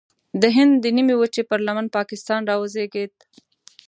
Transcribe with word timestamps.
د 0.41 0.43
هند 0.55 0.73
د 0.83 0.85
نیمې 0.95 1.15
وچې 1.17 1.43
پر 1.49 1.59
لمن 1.67 1.87
پاکستان 1.97 2.41
راوزېږید. 2.49 3.13